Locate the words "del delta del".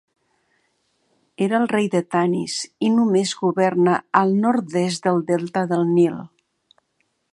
5.11-5.85